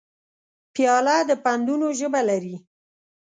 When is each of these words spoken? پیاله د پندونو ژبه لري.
پیاله 0.73 1.17
د 1.29 1.31
پندونو 1.43 1.87
ژبه 1.99 2.21
لري. 2.29 2.55